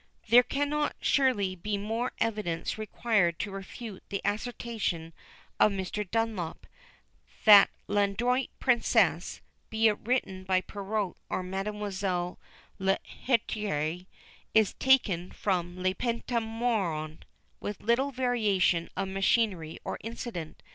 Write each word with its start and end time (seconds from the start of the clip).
There 0.29 0.41
cannot 0.41 0.95
surely 0.99 1.55
be 1.55 1.77
more 1.77 2.11
evidence 2.17 2.75
required 2.75 3.37
to 3.37 3.51
refute 3.51 4.01
the 4.09 4.19
assertion 4.25 5.13
of 5.59 5.71
Mr. 5.71 6.09
Dunlop, 6.09 6.65
that 7.45 7.69
L'Adroite 7.87 8.49
Princesse 8.59 9.41
(be 9.69 9.87
it 9.87 9.99
written 10.01 10.43
by 10.43 10.61
Perrault 10.61 11.17
or 11.29 11.43
Mademoiselle 11.43 12.39
Lheritier) 12.79 14.07
is 14.55 14.73
taken 14.73 15.31
from 15.31 15.83
the 15.83 15.93
Pentamerone, 15.93 17.19
with 17.59 17.79
little 17.83 18.09
variation 18.09 18.89
of 18.97 19.07
machinery 19.07 19.77
or 19.83 19.99
incident. 20.03 20.63